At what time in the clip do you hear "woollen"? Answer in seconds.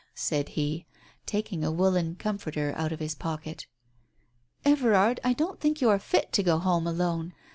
1.71-2.15